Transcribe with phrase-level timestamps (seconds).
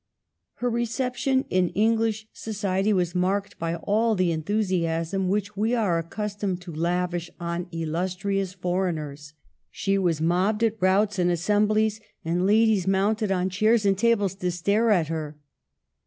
[0.55, 6.59] Her reception in English society was marked by all the enthusiasm whibh we are accustomed
[6.61, 9.33] to lavish on illustrious foreigners.
[9.69, 14.49] She was mobbed at routs and assemblies, and ladies mounted on chairs and tables to
[14.49, 15.37] stare at her.